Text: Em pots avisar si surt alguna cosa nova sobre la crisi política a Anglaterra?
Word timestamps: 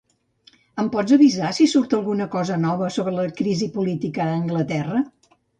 Em 0.83 0.87
pots 0.95 1.13
avisar 1.17 1.51
si 1.57 1.67
surt 1.75 1.93
alguna 1.99 2.27
cosa 2.37 2.57
nova 2.63 2.89
sobre 2.97 3.15
la 3.21 3.29
crisi 3.43 3.71
política 3.79 4.29
a 4.29 4.35
Anglaterra? 4.43 5.07